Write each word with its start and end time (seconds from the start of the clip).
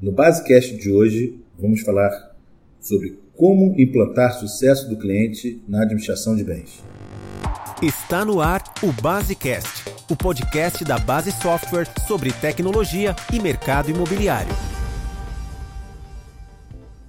No 0.00 0.12
Basecast 0.12 0.76
de 0.76 0.92
hoje, 0.92 1.40
vamos 1.58 1.80
falar 1.80 2.36
sobre 2.80 3.18
como 3.34 3.74
implantar 3.76 4.32
sucesso 4.32 4.88
do 4.88 4.96
cliente 4.96 5.60
na 5.66 5.82
administração 5.82 6.36
de 6.36 6.44
bens. 6.44 6.84
Está 7.82 8.24
no 8.24 8.40
ar 8.40 8.62
o 8.80 8.92
Basecast, 9.02 9.90
o 10.08 10.14
podcast 10.14 10.84
da 10.84 11.00
Base 11.00 11.32
Software 11.32 11.88
sobre 12.06 12.32
tecnologia 12.32 13.16
e 13.32 13.40
mercado 13.40 13.90
imobiliário. 13.90 14.54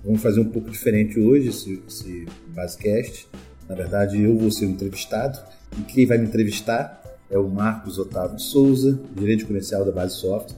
Vamos 0.03 0.23
fazer 0.23 0.39
um 0.39 0.49
pouco 0.49 0.71
diferente 0.71 1.19
hoje 1.19 1.49
esse, 1.49 1.83
esse 1.87 2.25
Basecast. 2.47 3.27
Na 3.67 3.75
verdade, 3.75 4.19
eu 4.19 4.35
vou 4.35 4.49
ser 4.49 4.65
o 4.65 4.69
entrevistado 4.69 5.37
e 5.77 5.83
quem 5.83 6.07
vai 6.07 6.17
me 6.17 6.25
entrevistar 6.25 7.03
é 7.29 7.37
o 7.37 7.47
Marcos 7.47 7.99
Otávio 7.99 8.37
de 8.37 8.41
Souza, 8.41 8.99
gerente 9.15 9.45
comercial 9.45 9.85
da 9.85 9.91
Base 9.91 10.15
Software, 10.15 10.57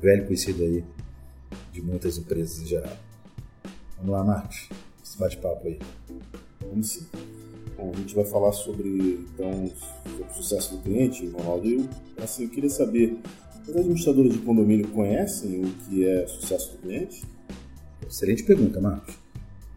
velho 0.00 0.24
conhecido 0.24 0.62
aí 0.62 0.82
de 1.72 1.80
muitas 1.80 2.18
empresas 2.18 2.60
em 2.60 2.66
geral. 2.66 2.96
Vamos 3.96 4.12
lá, 4.12 4.24
Marcos, 4.24 4.68
esse 5.04 5.18
bate-papo 5.18 5.66
aí. 5.66 5.78
Vamos 6.60 6.88
sim. 6.88 7.06
Bom, 7.76 7.90
a 7.94 7.96
gente 7.98 8.14
vai 8.14 8.24
falar 8.24 8.52
sobre, 8.52 9.26
então, 9.34 9.70
sobre 10.04 10.22
o 10.30 10.34
sucesso 10.34 10.76
do 10.76 10.82
cliente, 10.82 11.26
Ronaldo. 11.28 11.68
Eu, 11.68 11.88
assim, 12.22 12.44
eu 12.44 12.50
queria 12.50 12.68
saber, 12.68 13.16
os 13.66 13.76
administradores 13.76 14.32
de 14.32 14.38
condomínio 14.38 14.88
conhecem 14.88 15.64
o 15.64 15.70
que 15.84 16.06
é 16.06 16.26
sucesso 16.26 16.72
do 16.72 16.78
cliente? 16.78 17.24
Excelente 18.06 18.42
pergunta, 18.44 18.80
Marcos. 18.80 19.14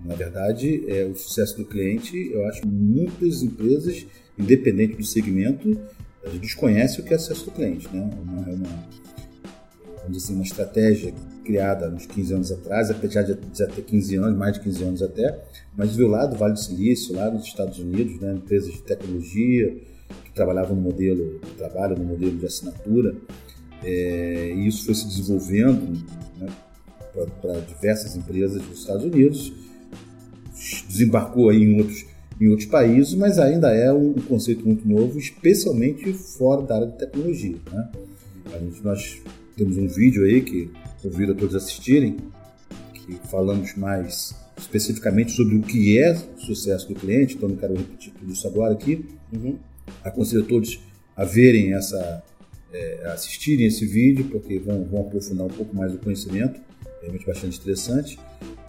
Na 0.03 0.14
verdade, 0.14 0.84
é, 0.88 1.05
o 1.05 1.16
sucesso 1.16 1.58
do 1.58 1.66
cliente, 1.66 2.16
eu 2.31 2.45
acho 2.48 2.62
que 2.62 2.67
muitas 2.67 3.41
empresas, 3.41 4.05
independente 4.38 4.95
do 4.95 5.05
segmento, 5.05 5.80
desconhecem 6.39 7.03
o 7.03 7.08
que 7.08 7.14
é 7.14 7.17
sucesso 7.17 7.45
do 7.45 7.52
cliente. 7.52 7.88
Né? 7.88 8.09
Uma, 8.22 8.50
é 8.50 8.53
uma, 8.53 8.88
vamos 9.98 10.12
dizer 10.12 10.25
assim, 10.25 10.34
uma 10.36 10.44
estratégia 10.44 11.14
criada 11.45 11.90
uns 11.90 12.05
15 12.05 12.34
anos 12.34 12.52
atrás, 12.52 12.90
apesar 12.90 13.22
de 13.22 13.38
já 13.53 13.67
ter 13.67 13.84
15 13.84 14.16
anos, 14.17 14.38
mais 14.38 14.53
de 14.55 14.62
15 14.62 14.84
anos 14.84 15.02
até, 15.03 15.39
mas 15.78 15.95
veio 15.95 16.09
lá 16.09 16.25
do 16.25 16.36
Vale 16.36 16.53
do 16.53 16.59
Silício, 16.59 17.16
lá 17.16 17.30
nos 17.30 17.45
Estados 17.45 17.80
Unidos, 17.80 18.19
né, 18.19 18.33
empresas 18.33 18.73
de 18.73 18.81
tecnologia 18.81 19.78
que 20.23 20.31
trabalhavam 20.34 20.75
no 20.75 20.81
modelo, 20.81 21.39
trabalham 21.58 21.97
no 21.97 22.03
modelo 22.03 22.38
de 22.38 22.45
assinatura, 22.45 23.16
é, 23.84 24.53
e 24.56 24.67
isso 24.67 24.86
foi 24.86 24.95
se 24.95 25.08
desenvolvendo 25.08 26.03
né, 26.39 26.47
para 27.42 27.59
diversas 27.62 28.16
empresas 28.16 28.62
dos 28.62 28.80
Estados 28.80 29.06
Unidos, 29.06 29.53
desembarcou 30.88 31.50
aí 31.50 31.62
em 31.62 31.80
outros, 31.80 32.06
em 32.41 32.47
outros 32.47 32.67
países, 32.67 33.14
mas 33.14 33.38
ainda 33.38 33.72
é 33.72 33.94
um, 33.94 34.09
um 34.09 34.22
conceito 34.22 34.66
muito 34.66 34.88
novo, 34.88 35.19
especialmente 35.19 36.12
fora 36.14 36.64
da 36.64 36.75
área 36.75 36.88
de 36.88 36.97
tecnologia. 36.97 37.58
Né? 37.72 37.89
A 38.53 38.58
gente, 38.58 38.84
nós 38.84 39.22
temos 39.56 39.78
um 39.78 39.88
vídeo 39.88 40.25
aí 40.25 40.41
que 40.41 40.69
convido 41.09 41.34
a 41.34 41.36
todos 41.36 41.53
a 41.53 41.58
assistirem, 41.59 42.17
que 42.94 43.16
falamos 43.30 43.75
mais 43.75 44.36
especificamente 44.58 45.31
sobre 45.31 45.56
o 45.56 45.62
que 45.62 46.00
é 46.00 46.16
sucesso 46.38 46.88
do 46.88 46.95
cliente, 46.95 47.36
então 47.36 47.50
não 47.50 47.56
quero 47.56 47.75
repetir 47.75 48.14
tudo 48.14 48.31
isso 48.31 48.47
agora 48.47 48.73
aqui. 48.73 49.06
Uhum. 49.31 49.58
Aconselho 50.03 50.44
a 50.44 50.45
todos 50.45 50.80
a 51.16 51.23
verem 51.23 51.73
essa, 51.73 52.23
é, 52.73 53.08
assistirem 53.08 53.67
esse 53.67 53.86
vídeo, 53.86 54.25
porque 54.31 54.58
vão, 54.59 54.84
vão, 54.86 55.02
aprofundar 55.02 55.45
um 55.45 55.50
pouco 55.50 55.75
mais 55.75 55.94
o 55.94 55.97
conhecimento, 55.97 56.59
realmente 57.02 57.25
bastante 57.25 57.59
interessante. 57.59 58.17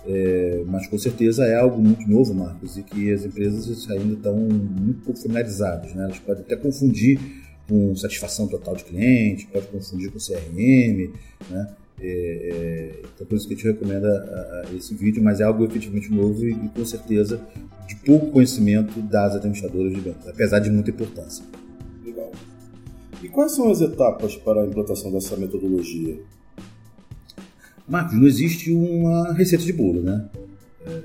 É, 0.08 0.62
mas 0.66 0.86
com 0.86 0.98
certeza 0.98 1.44
é 1.46 1.56
algo 1.56 1.82
muito 1.82 2.06
novo, 2.08 2.34
Marcos, 2.34 2.76
e 2.76 2.82
que 2.82 3.10
as 3.12 3.24
empresas 3.24 3.90
ainda 3.90 4.14
estão 4.14 4.36
muito 4.36 5.02
pouco 5.02 5.18
familiarizadas. 5.20 5.94
Né? 5.94 6.04
Elas 6.04 6.18
podem 6.18 6.42
até 6.42 6.54
confundir 6.54 7.18
com 7.68 7.94
satisfação 7.96 8.46
total 8.46 8.76
de 8.76 8.84
cliente, 8.84 9.46
pode 9.46 9.66
confundir 9.66 10.12
com 10.12 10.18
CRM, 10.18 11.12
né? 11.50 11.74
É, 12.00 12.08
é, 12.08 13.00
então, 13.14 13.26
por 13.26 13.36
isso 13.36 13.48
que 13.48 13.54
a 13.54 13.56
gente 13.56 13.66
recomenda 13.66 14.08
a, 14.08 14.68
a 14.68 14.74
esse 14.74 14.94
vídeo, 14.94 15.22
mas 15.22 15.40
é 15.40 15.44
algo 15.44 15.64
efetivamente 15.64 16.12
novo 16.12 16.44
e, 16.44 16.52
e, 16.52 16.68
com 16.68 16.84
certeza 16.84 17.40
de 17.86 17.96
pouco 17.96 18.30
conhecimento 18.32 19.00
das 19.00 19.34
administradoras 19.34 19.94
de 19.94 20.00
bens, 20.00 20.16
apesar 20.26 20.58
de 20.58 20.70
muita 20.70 20.90
importância. 20.90 21.44
Legal. 22.04 22.30
E 23.22 23.28
quais 23.28 23.52
são 23.52 23.70
as 23.70 23.80
etapas 23.80 24.36
para 24.36 24.62
a 24.62 24.66
implantação 24.66 25.10
dessa 25.10 25.36
metodologia? 25.36 26.18
Marcos, 27.88 28.18
não 28.18 28.26
existe 28.26 28.72
uma 28.72 29.32
receita 29.32 29.64
de 29.64 29.72
bolo, 29.72 30.02
né? 30.02 30.28
É, 30.84 31.02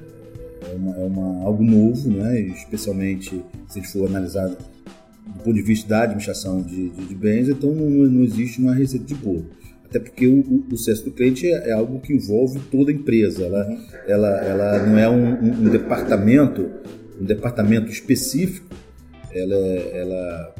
é 0.71 0.75
uma, 0.75 0.95
é 0.97 1.05
uma, 1.05 1.43
algo 1.45 1.63
novo, 1.63 2.09
né? 2.09 2.41
especialmente 2.41 3.29
se 3.69 3.79
a 3.79 3.81
gente 3.81 3.93
for 3.93 4.07
analisar 4.07 4.47
do 4.47 5.43
ponto 5.43 5.53
de 5.53 5.61
vista 5.61 5.87
da 5.87 6.03
administração 6.03 6.61
de, 6.61 6.89
de, 6.89 7.05
de 7.05 7.15
bens, 7.15 7.47
então 7.47 7.73
não, 7.73 7.89
não 7.89 8.23
existe 8.23 8.59
uma 8.59 8.73
receita 8.73 9.05
de 9.05 9.15
bolo 9.15 9.45
até 9.91 9.99
porque 9.99 10.25
o, 10.25 10.39
o, 10.39 10.65
o 10.71 10.77
sucesso 10.77 11.03
do 11.03 11.11
cliente 11.11 11.45
é, 11.45 11.69
é, 11.69 11.71
algo 11.73 11.99
que 11.99 12.13
envolve 12.13 12.59
toda 12.71 12.91
a 12.91 12.93
empresa. 12.93 13.43
Ela, 13.43 13.77
ela, 14.07 14.37
ela 14.37 14.87
não 14.87 14.97
é 14.97 15.09
um, 15.09 15.33
um, 15.33 15.51
um 15.65 15.69
departamento, 15.69 16.71
um 17.19 17.25
departamento 17.25 17.91
específico. 17.91 18.73
Ela, 19.33 19.55
ela 19.55 20.55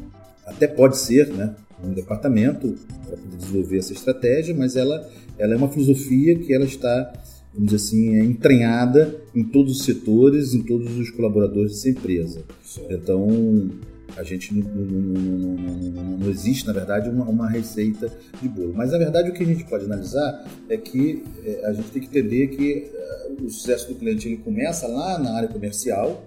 até 0.46 0.66
pode 0.66 0.98
ser, 0.98 1.28
né, 1.28 1.56
um 1.82 1.94
departamento 1.94 2.76
para 3.06 3.16
poder 3.16 3.36
desenvolver 3.38 3.78
essa 3.78 3.94
estratégia, 3.94 4.54
mas 4.54 4.76
ela, 4.76 5.08
ela 5.38 5.54
é 5.54 5.56
uma 5.56 5.68
filosofia 5.68 6.38
que 6.38 6.52
ela 6.52 6.66
está, 6.66 7.12
vamos 7.54 7.72
dizer 7.72 7.76
assim, 7.76 8.16
é 8.16 8.24
entranhada 8.24 9.16
em 9.34 9.44
todos 9.44 9.78
os 9.78 9.84
setores, 9.84 10.52
em 10.52 10.62
todos 10.62 10.94
os 10.98 11.10
colaboradores 11.10 11.72
dessa 11.72 11.88
empresa. 11.88 12.42
Então 12.90 13.70
a 14.16 14.22
gente 14.22 14.54
não, 14.54 14.68
não, 14.68 16.18
não, 16.18 16.30
existe, 16.30 16.66
na 16.66 16.72
verdade, 16.72 17.08
uma, 17.08 17.24
uma, 17.24 17.48
receita 17.48 18.12
de 18.40 18.48
bolo. 18.48 18.74
Mas, 18.74 18.92
na 18.92 18.98
verdade, 18.98 19.30
o 19.30 19.32
que 19.32 19.42
a 19.42 19.46
gente 19.46 19.64
pode 19.64 19.84
analisar 19.84 20.46
é 20.68 20.76
que 20.76 21.24
é, 21.44 21.66
a 21.66 21.72
gente 21.72 21.90
tem 21.90 22.02
que 22.02 22.08
entender 22.08 22.48
que 22.48 22.90
uh, 23.38 23.44
o 23.44 23.50
sucesso 23.50 23.88
do 23.88 23.94
cliente 23.94 24.28
ele 24.28 24.36
começa 24.38 24.86
lá 24.86 25.18
na 25.18 25.34
área 25.34 25.48
comercial, 25.48 26.24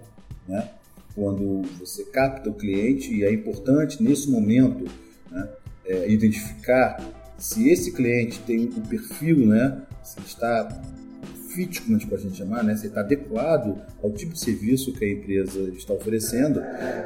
né? 0.48 0.70
quando 1.16 1.62
você 1.78 2.04
capta 2.04 2.50
o 2.50 2.54
cliente, 2.54 3.12
e 3.14 3.24
é 3.24 3.32
importante, 3.32 4.02
nesse 4.02 4.30
momento, 4.30 4.84
né, 5.30 5.48
é, 5.86 6.12
identificar 6.12 7.02
se 7.38 7.70
esse 7.70 7.90
cliente 7.92 8.38
tem 8.40 8.66
um 8.66 8.82
perfil, 8.82 9.46
né, 9.46 9.82
se 10.04 10.20
está 10.20 10.82
fit, 11.56 11.80
como 11.80 11.96
a 11.96 11.98
gente 11.98 12.08
pode 12.08 12.36
chamar, 12.36 12.62
né? 12.62 12.76
se 12.76 12.86
está 12.86 13.00
adequado 13.00 13.80
ao 14.02 14.12
tipo 14.12 14.34
de 14.34 14.40
serviço 14.40 14.92
que 14.92 15.04
a 15.04 15.10
empresa 15.10 15.58
está 15.70 15.94
oferecendo, 15.94 16.60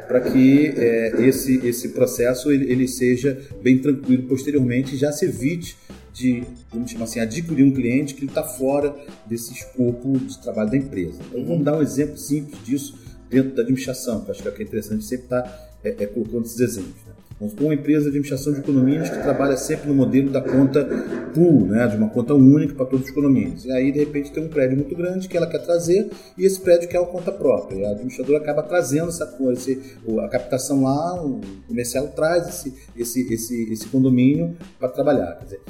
para 0.09 0.21
que 0.21 0.67
é, 0.77 1.23
esse, 1.27 1.65
esse 1.65 1.91
processo 1.91 2.51
ele, 2.51 2.71
ele, 2.71 2.89
seja 2.89 3.41
bem 3.63 3.79
tranquilo 3.79 4.25
posteriormente 4.25 4.97
já 4.97 5.13
se 5.13 5.27
evite 5.27 5.77
de, 6.13 6.43
vamos 6.73 6.91
chamar 6.91 7.05
assim, 7.05 7.21
adquirir 7.21 7.65
um 7.65 7.71
cliente 7.71 8.15
que 8.15 8.25
está 8.25 8.43
fora 8.43 8.95
desse 9.27 9.53
escopo 9.53 10.19
de 10.19 10.43
trabalho 10.43 10.71
da 10.71 10.77
empresa. 10.77 11.21
Então 11.29 11.45
vamos 11.45 11.65
dar 11.65 11.79
um 11.79 11.83
exemplo 11.83 12.19
simples 12.19 12.59
disso 12.65 12.99
dentro 13.29 13.55
da 13.55 13.63
administração, 13.63 14.25
que 14.25 14.33
acho 14.33 14.43
que 14.43 14.49
é, 14.49 14.53
é 14.53 14.63
interessante 14.63 15.05
sempre 15.05 15.27
estar 15.27 15.43
tá, 15.43 15.71
é, 15.85 15.91
é, 16.01 16.07
colocando 16.07 16.45
esses 16.45 16.59
exemplos. 16.59 17.01
Né? 17.07 17.13
Vamos 17.41 17.53
supor 17.53 17.69
uma 17.69 17.75
empresa 17.75 18.03
de 18.03 18.09
administração 18.09 18.53
de 18.53 18.61
condomínios 18.61 19.09
que 19.09 19.17
trabalha 19.17 19.57
sempre 19.57 19.89
no 19.89 19.95
modelo 19.95 20.29
da 20.29 20.43
conta 20.43 20.85
pool, 21.33 21.65
né, 21.65 21.87
de 21.87 21.97
uma 21.97 22.11
conta 22.11 22.35
única 22.35 22.75
para 22.75 22.85
todos 22.85 23.07
os 23.07 23.13
condomínios. 23.13 23.65
E 23.65 23.73
aí, 23.73 23.91
de 23.91 23.99
repente, 23.99 24.31
tem 24.31 24.45
um 24.45 24.49
prédio 24.49 24.77
muito 24.77 24.95
grande 24.95 25.27
que 25.27 25.39
ela 25.39 25.47
quer 25.47 25.61
trazer 25.61 26.11
e 26.37 26.45
esse 26.45 26.61
prédio 26.61 26.87
quer 26.87 27.01
uma 27.01 27.09
conta 27.09 27.33
própria. 27.33 27.79
E 27.79 27.85
a 27.87 27.93
administradora 27.93 28.41
acaba 28.41 28.63
trazendo 28.63 29.09
essa 29.09 29.25
coisa, 29.25 29.75
a 30.23 30.29
captação 30.29 30.83
lá, 30.83 31.15
o 31.25 31.41
comercial 31.67 32.09
traz 32.09 32.47
esse, 32.47 32.75
esse, 32.95 33.33
esse, 33.33 33.73
esse 33.73 33.89
condomínio 33.89 34.55
para 34.79 34.91
trabalhar. 34.91 35.37
Quer 35.39 35.45
dizer, 35.45 35.61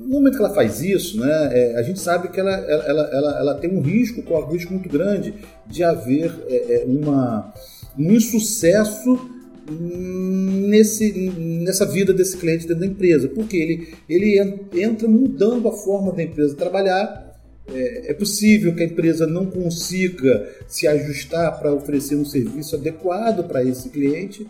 no 0.00 0.08
momento 0.08 0.36
que 0.36 0.42
ela 0.42 0.54
faz 0.54 0.80
isso, 0.80 1.20
né, 1.20 1.50
é, 1.52 1.76
a 1.78 1.82
gente 1.82 2.00
sabe 2.00 2.28
que 2.28 2.40
ela, 2.40 2.52
ela, 2.52 3.02
ela, 3.12 3.38
ela, 3.40 3.54
tem 3.56 3.70
um 3.70 3.82
risco, 3.82 4.22
um 4.32 4.46
risco 4.46 4.72
muito 4.72 4.88
grande 4.88 5.34
de 5.66 5.84
haver 5.84 6.32
é, 6.48 6.80
é 6.80 6.84
uma, 6.86 7.52
um 7.98 8.12
insucesso 8.12 9.36
nesse, 9.70 11.12
nessa 11.32 11.86
vida 11.86 12.12
desse 12.12 12.36
cliente 12.36 12.66
dentro 12.66 12.80
da 12.80 12.86
empresa, 12.86 13.28
porque 13.28 13.56
ele, 13.56 13.88
ele 14.08 14.38
entra 14.74 15.08
mudando 15.08 15.68
a 15.68 15.72
forma 15.72 16.12
da 16.12 16.22
empresa 16.22 16.54
trabalhar. 16.54 17.26
É, 17.70 18.12
é 18.12 18.14
possível 18.14 18.74
que 18.74 18.82
a 18.82 18.86
empresa 18.86 19.26
não 19.26 19.44
consiga 19.46 20.48
se 20.66 20.86
ajustar 20.86 21.58
para 21.58 21.72
oferecer 21.72 22.16
um 22.16 22.24
serviço 22.24 22.76
adequado 22.76 23.46
para 23.46 23.62
esse 23.62 23.90
cliente. 23.90 24.46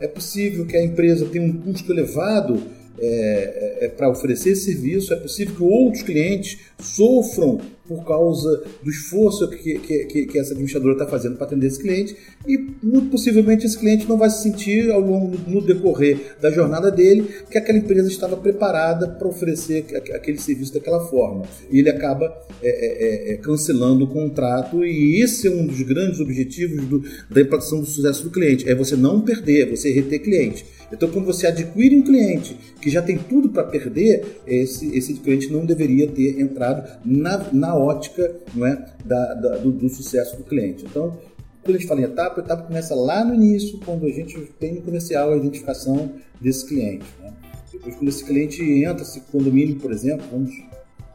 É 0.00 0.08
possível 0.08 0.66
que 0.66 0.76
a 0.76 0.82
empresa 0.82 1.26
tenha 1.26 1.44
um 1.44 1.52
custo 1.52 1.92
elevado 1.92 2.62
é, 2.98 3.78
é, 3.80 3.84
é 3.84 3.88
para 3.88 4.08
oferecer 4.08 4.56
serviço. 4.56 5.12
É 5.12 5.16
possível 5.16 5.54
que 5.54 5.62
outros 5.62 6.02
clientes 6.02 6.60
sofram 6.78 7.60
por 7.86 8.04
causa 8.04 8.62
do 8.82 8.90
esforço 8.90 9.48
que, 9.50 9.78
que, 9.78 10.26
que 10.26 10.38
essa 10.38 10.52
administradora 10.52 10.94
está 10.94 11.06
fazendo 11.06 11.36
para 11.36 11.46
atender 11.46 11.66
esse 11.66 11.80
cliente 11.80 12.16
e 12.46 12.56
muito 12.82 13.10
possivelmente 13.10 13.66
esse 13.66 13.78
cliente 13.78 14.08
não 14.08 14.16
vai 14.16 14.30
se 14.30 14.42
sentir 14.42 14.90
ao 14.90 15.00
longo 15.00 15.36
no 15.48 15.60
decorrer 15.60 16.36
da 16.40 16.50
jornada 16.50 16.90
dele 16.90 17.28
que 17.50 17.58
aquela 17.58 17.78
empresa 17.78 18.08
estava 18.08 18.36
preparada 18.36 19.08
para 19.08 19.28
oferecer 19.28 19.84
aquele 20.14 20.38
serviço 20.38 20.72
daquela 20.72 21.00
forma 21.06 21.44
e 21.70 21.78
ele 21.80 21.90
acaba 21.90 22.32
é, 22.62 22.68
é, 22.68 23.30
é, 23.30 23.34
é, 23.34 23.36
cancelando 23.36 24.04
o 24.04 24.08
contrato 24.08 24.84
e 24.84 25.20
esse 25.20 25.48
é 25.48 25.50
um 25.50 25.66
dos 25.66 25.82
grandes 25.82 26.20
objetivos 26.20 26.84
do, 26.86 27.02
da 27.28 27.40
implantação 27.40 27.80
do 27.80 27.86
sucesso 27.86 28.22
do 28.24 28.30
cliente 28.30 28.68
é 28.68 28.74
você 28.74 28.96
não 28.96 29.20
perder, 29.20 29.68
é 29.68 29.70
você 29.70 29.90
reter 29.92 30.20
cliente. 30.20 30.64
Então, 30.92 31.08
quando 31.08 31.24
você 31.24 31.46
adquire 31.46 31.96
um 31.96 32.02
cliente 32.02 32.54
que 32.80 32.90
já 32.90 33.00
tem 33.00 33.16
tudo 33.16 33.48
para 33.48 33.64
perder, 33.64 34.42
esse, 34.46 34.94
esse 34.96 35.14
cliente 35.14 35.50
não 35.50 35.64
deveria 35.64 36.06
ter 36.06 36.38
entrado 36.38 36.86
na, 37.04 37.50
na 37.50 37.71
ótica 37.76 38.34
não 38.54 38.66
é, 38.66 38.94
da, 39.04 39.34
da 39.34 39.56
do, 39.58 39.72
do, 39.72 39.88
sucesso 39.88 40.36
do 40.36 40.44
cliente. 40.44 40.84
Então, 40.84 41.18
quando 41.62 41.76
a 41.76 41.78
gente 41.78 41.88
fala 41.88 42.00
em 42.00 42.04
etapa, 42.04 42.40
a 42.40 42.44
etapa 42.44 42.62
começa 42.64 42.94
lá 42.94 43.24
no 43.24 43.34
início, 43.34 43.78
quando 43.84 44.06
a 44.06 44.10
gente 44.10 44.38
tem 44.58 44.74
no 44.74 44.82
comercial 44.82 45.32
a 45.32 45.36
identificação 45.36 46.12
desse 46.40 46.66
cliente. 46.66 47.04
Né? 47.20 47.32
Depois, 47.72 47.94
quando 47.96 48.08
esse 48.08 48.24
cliente 48.24 48.62
entra, 48.62 49.02
esse 49.02 49.20
condomínio, 49.20 49.76
por 49.76 49.92
exemplo, 49.92 50.26
vamos 50.30 50.52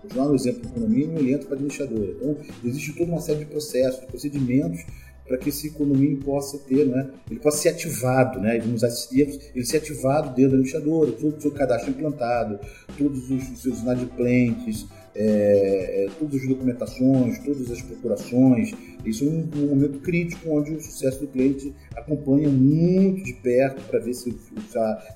continuar 0.02 0.28
no 0.28 0.36
exemplo 0.36 0.62
do 0.62 0.70
condomínio, 0.70 1.20
ele 1.20 1.34
entra 1.34 1.48
para 1.48 1.56
a 1.56 1.58
administradora. 1.58 2.12
Então, 2.12 2.38
existe 2.64 2.94
toda 2.94 3.12
uma 3.12 3.22
série 3.22 3.40
de 3.40 3.46
processos, 3.46 4.00
de 4.02 4.08
procedimentos 4.08 4.86
para 5.28 5.38
que 5.38 5.50
esse 5.50 5.72
condomínio 5.72 6.18
possa 6.20 6.58
ter, 6.58 6.86
né, 6.86 7.10
ele 7.30 7.40
possa 7.40 7.58
ser 7.58 7.70
ativado, 7.70 8.40
né, 8.40 8.60
vamos 8.60 8.82
usar 8.82 8.90
ele 9.12 9.66
ser 9.66 9.78
ativado 9.78 10.30
dentro 10.30 10.52
da 10.52 10.58
administradora, 10.58 11.12
todo 11.12 11.38
o 11.38 11.42
seu 11.42 11.52
cadastro 11.52 11.92
implantado, 11.92 12.60
todos 12.98 13.30
os, 13.30 13.50
os 13.52 13.62
seus 13.62 13.80
inadimplentes, 13.80 14.88
é, 15.18 16.06
é, 16.06 16.10
todas 16.20 16.42
as 16.42 16.48
documentações, 16.48 17.40
todas 17.40 17.72
as 17.72 17.82
procurações. 17.82 18.72
Isso 19.04 19.24
é 19.24 19.28
um, 19.28 19.50
um, 19.56 19.68
momento 19.70 20.00
crítico 20.00 20.50
onde 20.52 20.74
o 20.74 20.82
sucesso 20.82 21.22
do 21.22 21.28
cliente 21.28 21.74
acompanha 21.96 22.50
muito 22.50 23.24
de 23.24 23.34
perto 23.34 23.82
para 23.88 24.00
ver 24.00 24.14
se, 24.14 24.32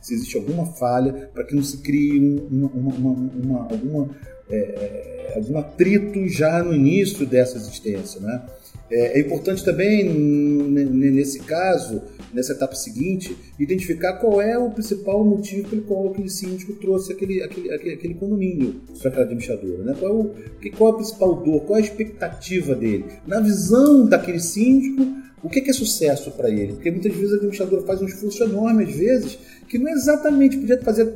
se, 0.01 0.13
existe 0.13 0.37
alguma 0.37 0.65
falha, 0.65 1.29
para 1.33 1.43
que 1.43 1.55
não 1.55 1.63
se 1.63 1.77
crie 1.77 2.19
um, 2.19 2.65
uma, 2.65 2.93
uma, 2.93 3.11
uma, 3.11 3.59
alguma, 3.71 4.09
é, 4.49 4.55
é, 4.57 5.33
algum 5.35 5.59
atrito 5.59 6.27
já 6.27 6.63
no 6.63 6.73
início 6.73 7.25
dessa 7.25 7.57
existência. 7.57 8.19
Né? 8.19 8.43
É, 8.89 9.19
é 9.19 9.21
importante 9.21 9.63
também, 9.63 10.03
nesse 10.03 11.41
caso, 11.41 12.01
nessa 12.33 12.53
etapa 12.53 12.75
seguinte, 12.75 13.35
identificar 13.59 14.13
qual 14.13 14.41
é 14.41 14.57
o 14.57 14.69
principal 14.69 15.23
motivo 15.23 15.69
pelo 15.69 15.81
qual 15.83 16.09
aquele 16.09 16.29
síndico 16.29 16.73
trouxe 16.73 17.13
aquele, 17.13 17.43
aquele, 17.43 17.73
aquele, 17.73 17.93
aquele 17.93 18.13
condomínio 18.13 18.81
para 18.99 19.09
aquela 19.09 19.25
administradora. 19.25 19.83
Né? 19.83 19.95
Qual, 19.99 20.11
é 20.11 20.15
o, 20.15 20.71
qual 20.77 20.89
é 20.91 20.93
a 20.93 20.95
principal 20.97 21.35
dor, 21.35 21.61
qual 21.61 21.77
é 21.77 21.81
a 21.81 21.85
expectativa 21.85 22.75
dele. 22.75 23.05
Na 23.27 23.39
visão 23.39 24.05
daquele 24.05 24.39
síndico, 24.39 25.21
o 25.43 25.49
que 25.49 25.59
é, 25.59 25.73
sucesso 25.73 26.31
para 26.31 26.49
ele? 26.49 26.73
Porque 26.73 26.91
muitas 26.91 27.13
vezes 27.13 27.31
a 27.33 27.35
administradora 27.35 27.81
faz 27.83 28.01
um 28.01 28.05
esforço 28.05 28.43
enorme, 28.43 28.83
às 28.83 28.93
vezes, 28.93 29.39
que 29.67 29.77
não 29.77 29.89
é 29.89 29.93
exatamente, 29.93 30.57
podia 30.57 30.79
fazer 30.81 31.11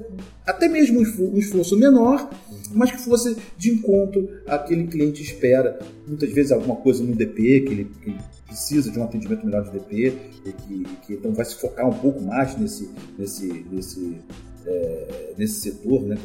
até 0.45 0.67
mesmo 0.67 1.00
um 1.00 1.38
esforço 1.38 1.77
menor, 1.77 2.29
mas 2.73 2.91
que 2.91 3.01
fosse 3.01 3.35
de 3.57 3.71
encontro 3.71 4.27
àquele 4.47 4.88
cliente 4.88 5.21
espera. 5.21 5.79
Muitas 6.07 6.31
vezes 6.31 6.51
alguma 6.51 6.75
coisa 6.75 7.03
no 7.03 7.15
DP, 7.15 7.62
que 7.62 7.71
ele, 7.71 7.88
que 8.01 8.09
ele 8.09 8.17
precisa 8.55 8.89
de 8.89 8.97
um 8.97 9.03
atendimento 9.03 9.45
melhor 9.45 9.63
de 9.65 9.71
DP, 9.71 10.17
e 10.45 10.51
que, 10.53 10.83
que, 11.05 11.13
então 11.13 11.33
vai 11.33 11.43
se 11.43 11.55
focar 11.55 11.87
um 11.87 11.93
pouco 11.93 12.21
mais 12.21 12.57
nesse, 12.57 12.89
nesse, 13.19 13.65
nesse, 13.69 14.17
é, 14.65 15.33
nesse 15.37 15.59
setor. 15.59 16.03
Né? 16.03 16.17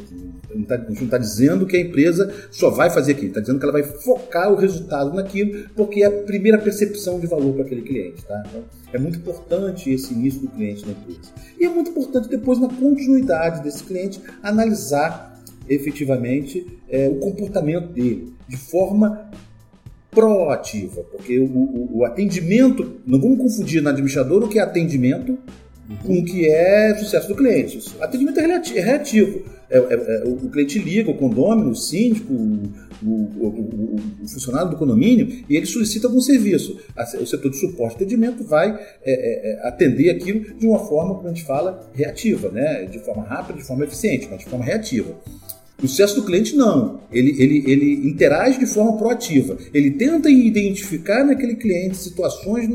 Tá, 0.69 0.77
a 0.77 0.79
gente 0.79 0.99
não 0.99 1.05
está 1.05 1.19
dizendo 1.19 1.67
que 1.67 1.77
a 1.77 1.81
empresa 1.81 2.33
só 2.53 2.71
vai 2.71 2.89
fazer 2.89 3.13
aquilo, 3.13 3.29
está 3.29 3.41
dizendo 3.41 3.59
que 3.59 3.65
ela 3.65 3.73
vai 3.73 3.83
focar 3.83 4.53
o 4.53 4.57
resultado 4.57 5.13
naquilo, 5.13 5.69
porque 5.75 6.03
é 6.03 6.07
a 6.07 6.23
primeira 6.23 6.59
percepção 6.59 7.19
de 7.19 7.27
valor 7.27 7.53
para 7.55 7.65
aquele 7.65 7.83
cliente. 7.83 8.25
Tá? 8.25 8.43
Então, 8.49 8.63
é 8.93 8.99
muito 8.99 9.19
importante 9.19 9.91
esse 9.91 10.15
início 10.15 10.41
do 10.41 10.49
cliente 10.49 10.87
na 10.87 10.93
empresa. 10.93 11.33
E 11.59 11.65
é 11.65 11.69
muito 11.69 11.91
importante 11.91 12.29
depois, 12.29 12.61
na 12.61 12.69
continuidade 12.69 13.63
desse 13.65 13.83
cliente, 13.83 14.21
analisar 14.41 15.29
efetivamente 15.69 16.79
é, 16.89 17.09
o 17.09 17.17
comportamento 17.17 17.93
dele 17.93 18.35
de 18.49 18.57
forma 18.57 19.31
proativa, 20.11 21.03
porque 21.05 21.39
o, 21.39 21.45
o, 21.45 21.99
o, 21.99 22.05
atendimento, 22.05 23.01
não 23.07 23.21
vamos 23.21 23.39
confundir 23.39 23.81
na 23.81 23.91
administradora 23.91 24.45
o 24.45 24.49
que 24.49 24.59
é 24.59 24.63
atendimento 24.63 25.39
uhum. 25.89 25.97
com 26.05 26.19
o 26.19 26.25
que 26.25 26.47
é 26.47 26.95
sucesso 26.97 27.29
do 27.29 27.37
cliente. 27.37 27.79
O 27.99 28.03
atendimento 28.03 28.41
é 28.41 28.81
reativo. 28.81 29.45
É, 29.71 29.79
é, 29.79 29.81
é, 29.81 30.25
o 30.27 30.51
cliente 30.51 30.81
liga, 30.81 31.09
o 31.13 31.17
condômino, 31.17 31.71
o 31.71 31.77
síndico, 31.77 32.33
o, 32.33 32.67
o, 33.07 34.27
funcionário 34.27 34.71
do 34.71 34.77
condomínio, 34.77 35.45
e 35.49 35.57
ele 35.57 35.65
solicita 35.65 36.09
algum 36.09 36.21
serviço. 36.21 36.77
O 37.21 37.27
setor 37.27 37.51
de 37.53 37.57
suporte 37.57 37.95
e 37.95 37.97
atendimento 37.99 38.43
vai 38.43 38.71
é, 38.71 38.77
é, 39.05 39.53
é, 39.53 39.69
atender 39.69 40.11
aquilo 40.11 40.59
de 40.59 40.67
uma 40.67 40.81
forma, 40.81 41.15
como 41.15 41.29
a 41.29 41.33
gente 41.33 41.45
fala, 41.45 41.89
reativa, 41.95 42.51
né? 42.51 42.85
de 42.87 42.99
forma 42.99 43.23
rápida, 43.23 43.61
de 43.61 43.65
forma 43.65 43.85
eficiente, 43.85 44.27
mas 44.29 44.41
de 44.41 44.47
forma 44.47 44.65
reativa. 44.65 45.15
O 45.83 45.89
sucesso 45.89 46.17
do 46.17 46.25
cliente 46.25 46.55
não. 46.55 47.01
Ele, 47.11 47.31
ele, 47.43 47.65
ele 47.71 48.09
interage 48.09 48.59
de 48.59 48.67
forma 48.67 48.97
proativa. 48.97 49.57
Ele 49.73 49.91
tenta 49.93 50.31
identificar 50.31 51.25
naquele 51.25 51.57
cliente 51.57 51.97
situações 51.97 52.69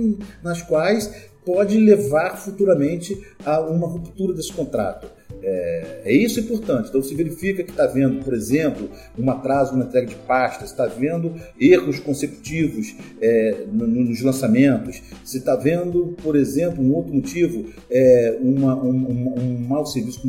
nas 0.43 0.61
quais 0.61 1.11
pode 1.45 1.77
levar 1.77 2.35
futuramente 2.37 3.21
a 3.45 3.61
uma 3.61 3.87
ruptura 3.87 4.33
desse 4.33 4.51
contrato. 4.51 5.07
É, 5.43 6.01
é 6.05 6.13
isso 6.13 6.39
importante. 6.39 6.89
Então, 6.89 7.03
se 7.03 7.13
verifica 7.13 7.63
que 7.63 7.69
está 7.69 7.85
vendo, 7.85 8.23
por 8.23 8.33
exemplo, 8.33 8.89
um 9.17 9.29
atraso 9.29 9.77
na 9.77 9.85
entrega 9.85 10.07
de 10.07 10.15
pastas, 10.15 10.71
está 10.71 10.87
vendo 10.87 11.35
erros 11.59 11.99
consecutivos 11.99 12.95
é, 13.21 13.65
nos 13.71 14.21
lançamentos, 14.21 15.01
se 15.23 15.37
está 15.37 15.55
vendo, 15.55 16.15
por 16.23 16.35
exemplo, 16.35 16.83
um 16.83 16.93
outro 16.93 17.13
motivo, 17.13 17.65
é, 17.89 18.37
uma, 18.41 18.75
um, 18.75 18.89
um, 18.89 19.39
um 19.39 19.67
mau 19.67 19.85
serviço 19.85 20.21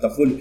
da 0.00 0.10
Folha 0.10 0.36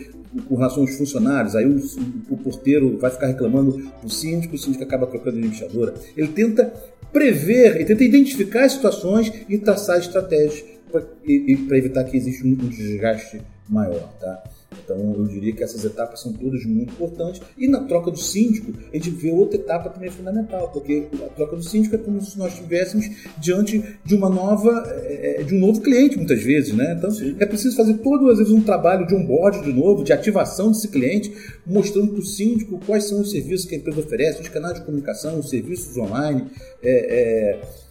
com 0.48 0.56
relação 0.56 0.84
aos 0.84 0.96
funcionários, 0.96 1.56
aí 1.56 1.66
o, 1.66 1.82
o 2.30 2.38
porteiro 2.38 2.98
vai 2.98 3.10
ficar 3.10 3.28
reclamando 3.28 3.92
do 4.04 4.10
síndico, 4.10 4.56
o 4.56 4.58
síndico 4.58 4.84
acaba 4.84 5.08
trocando 5.08 5.38
a 5.38 5.40
administradora. 5.40 5.94
Ele 6.16 6.28
tenta 6.28 6.72
prever, 7.12 7.76
ele 7.76 7.86
tenta 7.86 8.04
identificar 8.04 8.70
situações 8.70 9.32
e 9.48 9.58
traçar 9.58 9.98
estratégias 9.98 10.64
para 10.92 11.78
evitar 11.78 12.04
que 12.04 12.18
exista 12.18 12.46
um 12.46 12.56
desgaste 12.56 13.42
maior. 13.70 14.10
Tá? 14.20 14.44
Então, 14.84 15.16
eu 15.18 15.26
diria 15.26 15.54
que 15.54 15.64
essas 15.64 15.84
etapas 15.86 16.22
são 16.22 16.34
todas 16.34 16.64
muito 16.66 16.94
importantes. 16.94 17.42
E 17.58 17.68
na 17.68 17.84
troca 17.84 18.12
do 18.12 18.18
síndico, 18.18 18.74
a 18.92 18.96
gente 18.96 19.10
vê 19.10 19.32
outra 19.32 19.58
etapa 19.58 19.90
também 19.90 20.10
fundamental, 20.10 20.70
porque 20.70 21.08
a 21.14 21.30
troca 21.30 21.56
do 21.56 21.64
síndico 21.64 21.96
é 21.96 21.98
como 21.98 22.22
se 22.22 22.38
nós 22.38 22.54
estivéssemos 22.54 23.06
diante 23.38 23.98
de 24.04 24.16
uma 24.16 24.30
nova, 24.30 24.84
é, 25.04 25.44
de 25.44 25.56
um 25.56 25.60
novo 25.60 25.82
cliente, 25.82 26.18
muitas 26.18 26.42
vezes, 26.42 26.74
né? 26.74 26.96
Então, 26.98 27.12
Sim. 27.12 27.36
é 27.40 27.46
preciso 27.46 27.76
fazer 27.76 27.96
todo, 27.98 28.30
às 28.30 28.38
vezes, 28.38 28.54
um 28.54 28.62
trabalho 28.62 29.08
de 29.08 29.16
onboard 29.16 29.64
de 29.64 29.74
novo, 29.74 30.04
de 30.04 30.14
ativação 30.14 30.72
desse 30.72 30.88
cliente, 30.88 31.34
mostrando 31.66 32.12
para 32.12 32.20
o 32.20 32.26
síndico 32.26 32.80
quais 32.86 33.06
são 33.06 33.22
os 33.22 33.32
serviços 33.32 33.66
que 33.66 33.76
a 33.76 33.78
empresa 33.78 34.00
oferece, 34.00 34.42
os 34.42 34.50
canais 34.50 34.76
de 34.76 34.86
comunicação, 34.86 35.40
os 35.40 35.50
serviços 35.50 35.98
online, 35.98 36.46
é, 36.84 37.54
é 37.54 37.87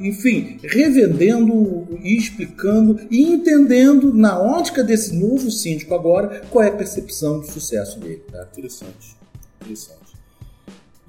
enfim, 0.00 0.58
revendendo 0.62 1.86
e 2.02 2.16
explicando 2.16 3.00
e 3.10 3.22
entendendo 3.22 4.12
na 4.12 4.40
ótica 4.40 4.82
desse 4.82 5.14
novo 5.14 5.50
síndico 5.50 5.94
agora 5.94 6.42
qual 6.50 6.64
é 6.64 6.68
a 6.68 6.76
percepção 6.76 7.40
de 7.40 7.50
sucesso 7.50 8.00
dele. 8.00 8.22
Tá? 8.30 8.48
Interessante, 8.50 9.16
interessante. 9.60 10.00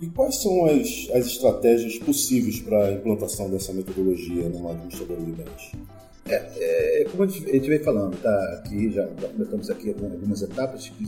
E 0.01 0.07
quais 0.07 0.41
são 0.41 0.65
as, 0.65 1.09
as 1.13 1.27
estratégias 1.27 1.97
possíveis 1.99 2.59
para 2.59 2.87
a 2.87 2.91
implantação 2.91 3.49
dessa 3.49 3.71
metodologia 3.71 4.49
numa 4.49 4.71
administradora 4.71 5.21
de 5.21 5.31
bens? 5.31 5.71
É, 6.27 7.01
é, 7.01 7.05
como 7.05 7.23
a 7.23 7.27
gente, 7.27 7.67
vem 7.67 7.79
falando, 7.79 8.19
tá? 8.21 8.59
Aqui 8.59 8.91
já, 8.91 9.07
já 9.19 9.27
comentamos 9.27 9.69
aqui 9.69 9.89
algumas 9.89 10.41
etapas 10.41 10.89
que, 10.89 11.05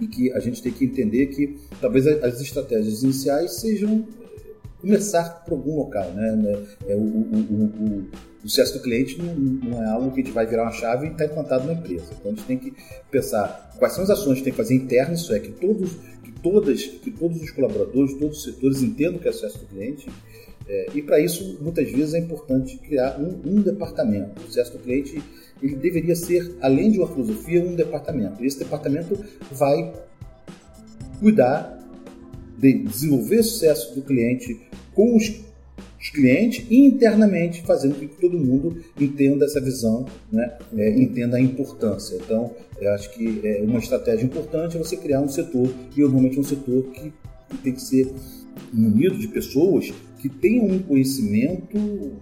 e 0.00 0.06
que 0.06 0.32
a 0.32 0.40
gente 0.40 0.62
tem 0.62 0.72
que 0.72 0.84
entender 0.84 1.26
que 1.26 1.58
talvez 1.80 2.06
as 2.06 2.40
estratégias 2.40 3.02
iniciais 3.02 3.54
sejam 3.54 4.06
começar 4.80 5.44
por 5.44 5.54
algum 5.54 5.76
local, 5.76 6.10
né? 6.12 6.32
né? 6.32 6.58
É, 6.88 6.94
o, 6.94 6.98
o, 6.98 7.04
o, 7.04 8.08
o 8.44 8.48
sucesso 8.48 8.74
do 8.74 8.82
cliente 8.82 9.20
não, 9.20 9.34
não, 9.34 9.82
é 9.82 9.86
algo 9.86 10.10
que 10.12 10.20
a 10.20 10.24
gente 10.24 10.32
vai 10.32 10.46
virar 10.46 10.62
uma 10.62 10.72
chave 10.72 11.08
e 11.08 11.10
está 11.10 11.26
implantado 11.26 11.66
na 11.66 11.74
empresa. 11.74 12.12
Então 12.18 12.32
a 12.32 12.34
gente 12.34 12.46
tem 12.46 12.58
que 12.58 12.72
pensar 13.10 13.74
quais 13.78 13.94
são 13.94 14.04
as 14.04 14.10
ações 14.10 14.38
que 14.38 14.44
tem 14.44 14.52
que 14.52 14.56
fazer 14.56 14.74
internas, 14.74 15.20
isso 15.20 15.34
é, 15.34 15.38
que 15.38 15.52
todos, 15.52 15.92
que 16.24 16.32
todas, 16.42 16.82
que 16.84 17.10
todos 17.10 17.40
os 17.40 17.50
colaboradores, 17.50 18.14
todos 18.14 18.38
os 18.38 18.44
setores 18.44 18.82
entendam 18.82 19.18
que 19.18 19.28
é 19.28 19.30
o 19.30 19.34
sucesso 19.34 19.58
do 19.58 19.66
cliente. 19.66 20.08
É, 20.68 20.86
e 20.94 21.02
para 21.02 21.18
isso, 21.18 21.58
muitas 21.60 21.90
vezes 21.90 22.14
é 22.14 22.18
importante 22.18 22.78
criar 22.78 23.18
um, 23.18 23.40
um 23.44 23.60
departamento. 23.60 24.40
O 24.40 24.46
sucesso 24.46 24.72
do 24.72 24.78
cliente 24.78 25.22
ele 25.62 25.76
deveria 25.76 26.16
ser, 26.16 26.56
além 26.62 26.90
de 26.90 26.98
uma 26.98 27.08
filosofia, 27.08 27.62
um 27.62 27.74
departamento. 27.74 28.42
E 28.42 28.46
esse 28.46 28.58
departamento 28.58 29.18
vai 29.50 29.92
cuidar 31.18 31.78
de 32.58 32.74
desenvolver 32.84 33.42
sucesso 33.42 33.94
do 33.94 34.02
cliente 34.02 34.60
com 34.94 35.16
os, 35.16 35.50
clientes 36.12 36.66
e 36.70 36.78
internamente 36.78 37.62
fazendo 37.62 37.94
com 37.94 38.08
que 38.08 38.20
todo 38.20 38.38
mundo 38.38 38.82
entenda 38.98 39.44
essa 39.44 39.60
visão, 39.60 40.06
né? 40.32 40.56
É, 40.74 40.98
entenda 40.98 41.36
a 41.36 41.40
importância. 41.40 42.16
Então, 42.16 42.54
eu 42.80 42.90
acho 42.94 43.12
que 43.12 43.40
é 43.44 43.62
uma 43.62 43.78
estratégia 43.78 44.24
importante 44.24 44.76
é 44.76 44.78
você 44.78 44.96
criar 44.96 45.20
um 45.20 45.28
setor, 45.28 45.70
e 45.94 46.00
normalmente 46.00 46.40
um 46.40 46.42
setor 46.42 46.84
que, 46.84 47.12
tem 47.62 47.74
que 47.74 47.82
ser 47.82 48.10
munido 48.72 49.18
de 49.18 49.28
pessoas 49.28 49.92
que 50.18 50.28
tenham 50.28 50.66
um 50.66 50.78
conhecimento 50.78 52.12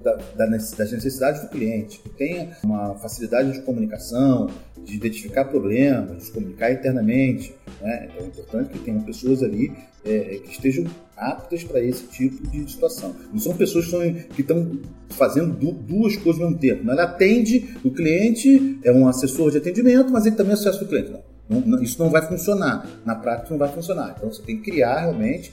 das 0.00 0.92
necessidades 0.92 1.42
do 1.42 1.48
cliente, 1.48 1.98
que 1.98 2.08
tenha 2.10 2.56
uma 2.62 2.94
facilidade 2.94 3.52
de 3.52 3.62
comunicação, 3.62 4.48
de 4.84 4.94
identificar 4.94 5.44
problemas, 5.46 6.16
de 6.18 6.24
se 6.24 6.32
comunicar 6.32 6.72
internamente. 6.72 7.54
Né? 7.80 8.08
Então 8.10 8.24
é 8.24 8.28
importante 8.28 8.70
que 8.70 8.78
tenham 8.78 9.00
pessoas 9.00 9.42
ali 9.42 9.72
é, 10.04 10.36
é 10.36 10.38
que 10.38 10.52
estejam 10.52 10.84
aptas 11.16 11.64
para 11.64 11.80
esse 11.80 12.04
tipo 12.04 12.46
de 12.48 12.70
situação. 12.70 13.14
Não 13.32 13.40
são 13.40 13.56
pessoas 13.56 13.86
que, 14.34 14.40
estão, 14.40 14.78
fazendo 15.10 15.52
duas 15.72 16.16
coisas 16.16 16.40
ao 16.40 16.48
mesmo 16.48 16.60
tempo. 16.60 16.84
Né? 16.84 16.92
Ela 16.92 17.04
atende 17.04 17.74
o 17.84 17.90
cliente, 17.90 18.78
é 18.84 18.92
um 18.92 19.08
assessor 19.08 19.50
de 19.50 19.58
atendimento, 19.58 20.12
mas 20.12 20.26
ele 20.26 20.36
também 20.36 20.52
é 20.52 20.54
acesso 20.54 20.80
do 20.80 20.86
cliente. 20.86 21.12
Não, 21.48 21.60
não, 21.60 21.82
isso 21.82 21.98
não 21.98 22.10
vai 22.10 22.26
funcionar. 22.26 22.86
Na 23.04 23.14
prática 23.14 23.50
não 23.50 23.58
vai 23.58 23.70
funcionar. 23.70 24.14
Então 24.16 24.32
você 24.32 24.42
tem 24.42 24.56
que 24.56 24.70
criar 24.70 25.00
realmente, 25.00 25.52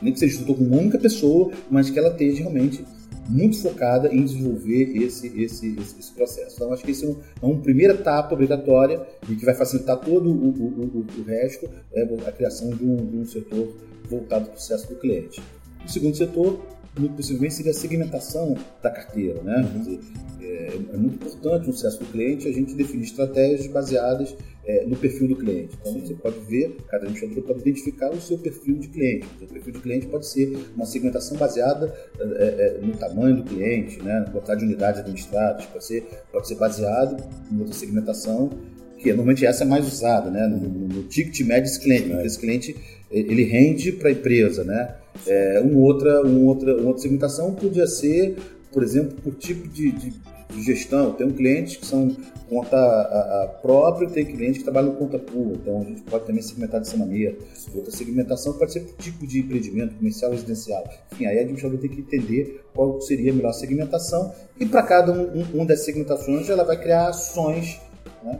nem 0.00 0.12
que 0.12 0.18
seja 0.18 0.42
com 0.44 0.52
uma 0.52 0.78
única 0.78 0.98
pessoa, 0.98 1.52
mas 1.70 1.88
que 1.88 1.98
ela 1.98 2.08
esteja 2.08 2.40
realmente 2.40 2.84
muito 3.28 3.60
focada 3.60 4.12
em 4.12 4.24
desenvolver 4.24 4.96
esse, 4.96 5.28
esse, 5.40 5.74
esse, 5.76 5.98
esse 5.98 6.12
processo. 6.12 6.56
Então, 6.56 6.72
acho 6.72 6.84
que 6.84 6.90
esse 6.90 7.04
é, 7.04 7.08
um, 7.08 7.16
é 7.42 7.46
uma 7.46 7.60
primeira 7.60 7.94
etapa 7.94 8.34
obrigatória 8.34 9.00
e 9.28 9.34
que 9.34 9.44
vai 9.44 9.54
facilitar 9.54 9.98
todo 9.98 10.30
o, 10.30 10.48
o, 10.48 11.04
o, 11.04 11.06
o 11.18 11.22
resto, 11.24 11.68
é 11.92 12.02
a 12.02 12.32
criação 12.32 12.70
de 12.70 12.84
um, 12.84 12.96
de 12.96 13.16
um 13.16 13.26
setor 13.26 13.74
voltado 14.08 14.44
para 14.46 14.52
o 14.52 14.54
processo 14.54 14.88
do 14.88 14.96
cliente. 14.96 15.42
O 15.84 15.88
segundo 15.88 16.16
setor 16.16 16.60
muito 16.98 17.14
possivelmente 17.14 17.54
seria 17.54 17.70
a 17.70 17.74
segmentação 17.74 18.56
da 18.82 18.90
carteira. 18.90 19.40
Né? 19.42 19.56
Uhum. 19.56 19.78
Dizer, 19.78 20.00
é, 20.40 20.78
é, 20.92 20.96
muito 20.96 21.14
importante 21.14 21.66
no 21.66 21.72
sucesso 21.72 21.98
do 22.00 22.06
cliente 22.06 22.48
a 22.48 22.52
gente 22.52 22.74
definir 22.74 23.04
estratégias 23.04 23.66
baseadas 23.66 24.36
é, 24.64 24.84
no 24.86 24.96
perfil 24.96 25.28
do 25.28 25.36
cliente. 25.36 25.76
Então, 25.80 25.92
Sim. 25.92 26.00
você 26.00 26.14
pode 26.14 26.38
ver, 26.40 26.76
cada 26.88 27.04
administrador 27.04 27.42
pode 27.44 27.60
identificar 27.60 28.10
o 28.10 28.20
seu 28.20 28.38
perfil 28.38 28.76
de 28.76 28.88
cliente. 28.88 29.26
O 29.40 29.46
perfil 29.46 29.72
de 29.72 29.80
cliente 29.80 30.06
pode 30.06 30.26
ser 30.26 30.56
uma 30.76 30.86
segmentação 30.86 31.36
baseada 31.36 31.92
é, 32.18 32.24
é, 32.24 32.78
no 32.80 32.96
tamanho 32.96 33.36
do 33.36 33.42
cliente, 33.44 34.00
né? 34.02 34.20
na 34.20 34.30
quantidade 34.30 34.60
de 34.60 34.66
unidades 34.66 35.00
administradas, 35.00 35.66
pode 35.66 35.84
ser, 35.84 36.06
pode 36.30 36.46
ser 36.46 36.54
baseado 36.56 37.16
em 37.50 37.58
outra 37.58 37.74
segmentação 37.74 38.50
que 38.98 39.08
normalmente 39.08 39.44
essa 39.44 39.64
é 39.64 39.66
mais 39.66 39.84
usada, 39.84 40.30
né? 40.30 40.46
no, 40.46 40.58
no, 40.58 41.02
ticket 41.04 41.40
médio 41.40 41.64
desse 41.64 41.80
cliente. 41.80 42.08
Esse 42.24 42.38
cliente 42.38 42.76
ele 43.10 43.42
rende 43.42 43.90
para 43.92 44.08
a 44.08 44.12
empresa, 44.12 44.62
né? 44.62 44.94
É, 45.26 45.60
uma 45.60 45.78
outra, 45.80 46.22
uma 46.22 46.40
outra, 46.48 46.76
uma 46.76 46.86
outra 46.86 47.02
segmentação 47.02 47.52
podia 47.54 47.86
ser, 47.86 48.36
por 48.72 48.82
exemplo, 48.82 49.16
por 49.22 49.34
tipo 49.34 49.68
de, 49.68 49.90
de, 49.90 50.14
de 50.52 50.62
gestão. 50.62 51.12
Tem 51.12 51.26
um 51.26 51.32
cliente 51.32 51.78
que 51.78 51.86
são 51.86 52.14
conta 52.48 52.76
a, 52.76 53.44
a 53.44 53.46
própria, 53.46 54.08
tem 54.10 54.26
cliente 54.26 54.58
que 54.58 54.64
trabalha 54.64 54.90
com 54.90 55.06
conta 55.06 55.18
pura, 55.18 55.54
então 55.54 55.80
a 55.80 55.84
gente 55.84 56.02
pode 56.02 56.26
também 56.26 56.42
segmentar 56.42 56.80
dessa 56.80 56.96
maneira. 56.98 57.34
Outra 57.74 57.90
segmentação 57.90 58.52
pode 58.52 58.72
ser 58.74 58.80
por 58.80 58.94
tipo 58.96 59.26
de 59.26 59.40
empreendimento, 59.40 59.94
comercial, 59.94 60.32
residencial. 60.32 60.84
Enfim, 61.12 61.24
aí 61.24 61.38
a 61.38 61.40
administrador 61.40 61.78
tem 61.78 61.88
que 61.88 62.00
entender 62.00 62.62
qual 62.74 63.00
seria 63.00 63.32
a 63.32 63.34
melhor 63.34 63.52
segmentação 63.52 64.34
e 64.60 64.66
para 64.66 64.82
cada 64.82 65.12
um, 65.12 65.40
um, 65.40 65.62
um 65.62 65.66
dessas 65.66 65.86
segmentações 65.86 66.50
ela 66.50 66.64
vai 66.64 66.78
criar 66.78 67.08
ações, 67.08 67.80
né? 68.22 68.38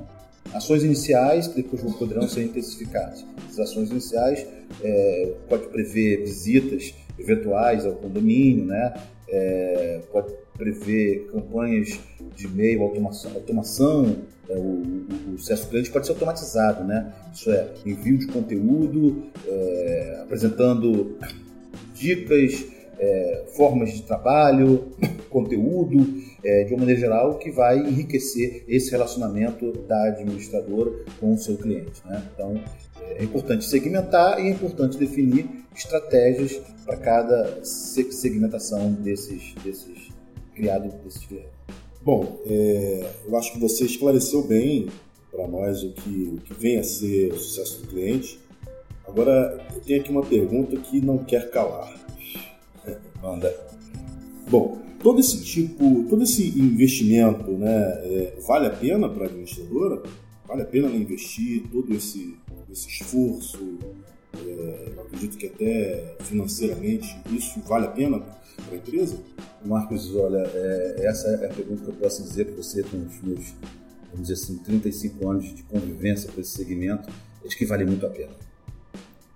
ações 0.53 0.85
iniciais 0.85 1.49
que 1.49 1.63
depois 1.63 1.83
poderão 1.95 2.29
ser 2.29 2.45
intensificadas. 2.45 3.25
As 3.49 3.59
ações 3.59 3.91
iniciais 3.91 4.47
é, 4.83 5.35
pode 5.49 5.69
prever 5.69 6.19
visitas 6.19 6.95
eventuais 7.19 7.87
ao 7.87 7.95
condomínio, 7.95 8.67
né? 8.67 8.95
É, 9.29 10.01
pode 10.13 10.35
prever 10.57 11.29
campanhas 11.33 11.99
de 12.37 12.47
e-mail, 12.47 12.83
automação, 12.83 13.33
automação 13.35 14.17
é, 14.49 14.57
o, 14.57 14.61
o, 14.61 15.33
o 15.33 15.35
acesso 15.37 15.69
cliente 15.69 15.91
pode 15.91 16.07
ser 16.07 16.13
automatizado, 16.13 16.85
né? 16.85 17.13
Isso 17.33 17.51
é, 17.51 17.69
envio 17.87 18.19
de 18.19 18.27
conteúdo, 18.27 19.25
é, 19.47 20.19
apresentando 20.23 21.17
dicas, 21.95 22.65
é, 22.99 23.45
formas 23.57 23.93
de 23.93 24.03
trabalho, 24.03 24.93
conteúdo, 25.31 26.23
é, 26.45 26.65
de 26.65 26.75
uma 26.75 26.81
maneira 26.81 27.01
geral, 27.01 27.39
que 27.39 27.51
vai 27.51 27.79
enriquecer 27.79 28.65
esse 28.69 28.91
relacionamento 28.91 29.73
da 29.89 30.09
administradora 30.09 30.93
com 31.19 31.35
o 31.35 31.39
seu 31.39 31.57
cliente. 31.57 32.03
Né? 32.05 32.23
Então, 32.35 32.61
é 33.17 33.25
importante 33.25 33.65
segmentar 33.65 34.39
e 34.39 34.49
é 34.49 34.51
importante 34.51 34.99
definir 34.99 35.47
estratégias 35.75 36.61
para 36.85 36.97
cada 36.97 37.65
segmentação 37.65 38.93
desses, 38.93 39.55
desses 39.65 40.12
criados 40.55 40.93
desses 40.95 41.27
clientes. 41.27 41.51
Bom, 42.03 42.41
é, 42.47 43.11
eu 43.27 43.37
acho 43.37 43.53
que 43.53 43.61
você 43.61 43.85
esclareceu 43.85 44.43
bem 44.43 44.89
para 45.31 45.47
nós 45.47 45.83
o 45.83 45.91
que, 45.93 46.35
o 46.35 46.41
que 46.41 46.53
vem 46.53 46.79
a 46.79 46.85
ser 46.85 47.33
o 47.33 47.39
sucesso 47.39 47.81
do 47.83 47.89
cliente. 47.89 48.39
Agora, 49.07 49.67
eu 49.75 49.81
tenho 49.81 50.01
aqui 50.01 50.11
uma 50.11 50.25
pergunta 50.25 50.77
que 50.77 51.01
não 51.01 51.19
quer 51.19 51.51
calar. 51.51 51.95
Manda. 53.23 53.55
Bom, 54.49 54.79
todo 55.03 55.21
esse 55.21 55.43
tipo, 55.43 56.05
todo 56.09 56.23
esse 56.23 56.49
investimento, 56.59 57.51
né, 57.53 57.77
é, 58.05 58.35
vale 58.47 58.67
a 58.67 58.71
pena 58.71 59.09
para 59.09 59.25
a 59.25 59.27
administradora? 59.27 60.03
Vale 60.47 60.63
a 60.63 60.67
pena 60.67 60.89
investir 60.89 61.63
todo 61.71 61.95
esse, 61.95 62.37
esse 62.71 62.89
esforço? 62.89 63.79
É, 64.63 65.01
acredito 65.01 65.37
que 65.37 65.47
até 65.47 66.15
financeiramente 66.21 67.21
isso 67.33 67.61
vale 67.67 67.87
a 67.87 67.91
pena 67.91 68.21
para 68.21 68.75
a 68.75 68.77
empresa? 68.77 69.19
Marcos, 69.65 70.15
olha, 70.15 70.39
é, 70.39 71.07
essa 71.07 71.29
é 71.29 71.47
a 71.47 71.55
pergunta 71.55 71.83
que 71.85 71.89
eu 71.89 71.95
posso 71.95 72.23
dizer 72.23 72.47
para 72.47 72.57
você 72.57 72.83
com 72.83 72.97
os 72.99 73.21
meus, 73.23 73.55
vamos 74.11 74.29
dizer 74.29 74.35
assim, 74.35 74.59
35 74.59 75.31
anos 75.31 75.55
de 75.55 75.63
convivência 75.65 76.31
com 76.31 76.41
esse 76.41 76.51
segmento, 76.51 77.09
é 77.45 77.49
de 77.49 77.57
que 77.57 77.67
vale 77.67 77.85
muito 77.85 78.07
a 78.07 78.11
pena. 78.11 78.33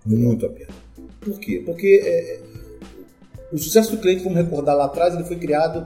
Muito 0.05 0.45
a 0.45 0.49
pena. 0.49 0.73
Por 1.19 1.39
quê? 1.39 1.61
Porque 1.65 2.01
é, 2.05 2.41
o 3.51 3.57
sucesso 3.57 3.91
do 3.91 4.01
cliente, 4.01 4.23
vamos 4.23 4.37
recordar 4.37 4.75
lá 4.75 4.85
atrás, 4.85 5.13
ele 5.13 5.23
foi 5.23 5.37
criado 5.37 5.85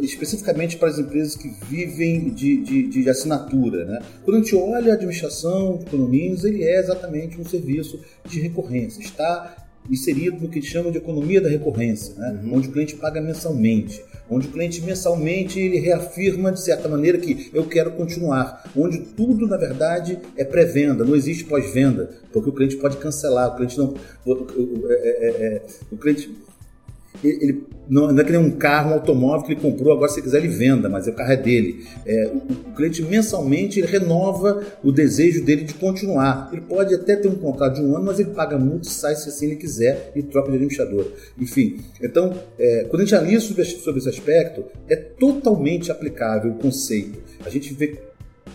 especificamente 0.00 0.76
para 0.76 0.88
as 0.88 0.98
empresas 0.98 1.36
que 1.36 1.48
vivem 1.68 2.30
de, 2.30 2.56
de, 2.62 2.88
de, 2.88 3.10
assinatura. 3.10 3.84
Né? 3.84 4.02
Quando 4.24 4.36
a 4.36 4.40
gente 4.40 4.56
olha 4.56 4.92
a 4.92 4.94
administração 4.94 5.78
de 5.78 5.86
condomínios, 5.86 6.44
ele 6.44 6.62
é 6.62 6.78
exatamente 6.78 7.40
um 7.40 7.44
serviço 7.44 8.00
de 8.24 8.40
recorrência. 8.40 9.00
Está 9.00 9.66
inserido 9.90 10.40
no 10.40 10.48
que 10.48 10.60
chama 10.62 10.90
de 10.90 10.98
economia 10.98 11.40
da 11.40 11.48
recorrência, 11.48 12.14
né? 12.16 12.40
Uhum. 12.42 12.56
onde 12.56 12.68
o 12.68 12.72
cliente 12.72 12.96
paga 12.96 13.20
mensalmente, 13.20 14.02
onde 14.28 14.48
o 14.48 14.50
cliente 14.50 14.82
mensalmente 14.82 15.60
ele 15.60 15.78
reafirma 15.78 16.50
de 16.50 16.60
certa 16.60 16.88
maneira 16.88 17.18
que 17.18 17.50
eu 17.52 17.66
quero 17.66 17.92
continuar, 17.92 18.70
onde 18.76 18.98
tudo 18.98 19.46
na 19.46 19.56
verdade 19.56 20.18
é 20.36 20.44
pré-venda, 20.44 21.04
não 21.04 21.14
existe 21.14 21.44
pós-venda, 21.44 22.10
porque 22.32 22.50
o 22.50 22.52
cliente 22.52 22.76
pode 22.76 22.96
cancelar, 22.96 23.52
o 23.52 23.56
cliente 23.56 23.78
não, 23.78 23.94
o, 24.24 24.32
o, 24.32 24.34
o, 24.34 24.86
é, 24.90 24.94
é, 24.94 25.28
é 25.28 25.62
o 25.90 25.96
cliente 25.96 26.34
ele 27.22 27.64
não, 27.88 28.10
não, 28.10 28.20
é 28.20 28.24
que 28.24 28.32
nem 28.32 28.40
um 28.40 28.50
carro, 28.50 28.90
um 28.90 28.94
automóvel 28.94 29.46
que 29.46 29.52
ele 29.52 29.60
comprou, 29.60 29.92
agora 29.92 30.10
se 30.10 30.20
quiser 30.20 30.38
ele 30.38 30.48
venda, 30.48 30.88
mas 30.88 31.06
o 31.06 31.12
carro 31.12 31.32
é 31.32 31.36
dele. 31.36 31.84
É, 32.04 32.32
o, 32.34 32.74
cliente 32.74 33.02
mensalmente 33.02 33.78
ele 33.78 33.86
renova 33.86 34.64
o 34.82 34.90
desejo 34.90 35.44
dele 35.44 35.62
de 35.62 35.74
continuar. 35.74 36.50
Ele 36.52 36.62
pode 36.62 36.94
até 36.94 37.14
ter 37.16 37.28
um 37.28 37.36
contrato 37.36 37.74
de 37.74 37.82
um 37.82 37.96
ano, 37.96 38.06
mas 38.06 38.18
ele 38.18 38.30
paga 38.30 38.58
muito, 38.58 38.88
sai 38.88 39.14
se 39.14 39.28
assim 39.28 39.46
ele 39.46 39.56
quiser 39.56 40.10
e 40.16 40.22
troca 40.22 40.48
de 40.48 40.56
administrador. 40.56 41.06
Enfim, 41.38 41.78
então, 42.02 42.34
é, 42.58 42.86
quando 42.88 43.02
a 43.02 43.04
gente 43.04 43.14
analisa 43.14 43.46
sobre, 43.46 43.64
sobre 43.64 44.00
esse 44.00 44.08
aspecto, 44.08 44.64
é 44.88 44.96
totalmente 44.96 45.92
aplicável 45.92 46.50
o 46.50 46.54
conceito. 46.54 47.18
A 47.44 47.50
gente 47.50 47.72
vê 47.72 47.98